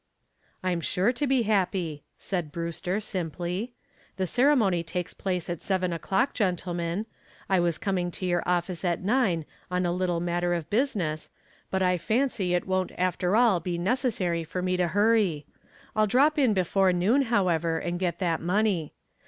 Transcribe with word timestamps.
"I'm 0.63 0.81
sure 0.81 1.13
to 1.13 1.27
be 1.27 1.43
happy," 1.43 2.03
said 2.17 2.51
Brewster, 2.51 2.99
simply. 2.99 3.75
"The 4.17 4.25
ceremony 4.25 4.81
takes 4.81 5.13
place 5.13 5.47
at 5.47 5.61
seven 5.61 5.93
o'clock, 5.93 6.33
gentlemen. 6.33 7.05
I 7.47 7.59
was 7.59 7.77
coming 7.77 8.09
to 8.13 8.25
your 8.25 8.41
office 8.49 8.83
at 8.83 9.03
nine 9.03 9.45
on 9.69 9.85
a 9.85 9.91
little 9.93 10.19
matter 10.19 10.55
of 10.55 10.71
business, 10.71 11.29
but 11.69 11.83
I 11.83 11.99
fancy 11.99 12.55
it 12.55 12.65
won't 12.65 12.93
after 12.97 13.35
all 13.35 13.59
be 13.59 13.77
necessary 13.77 14.43
for 14.43 14.63
me 14.63 14.75
to 14.75 14.87
hurry. 14.87 15.45
I'll 15.95 16.07
drop 16.07 16.39
in 16.39 16.55
before 16.55 16.91
noon, 16.91 17.21
however, 17.21 17.77
and 17.77 17.99
get 17.99 18.17
that 18.17 18.41
money. 18.41 18.95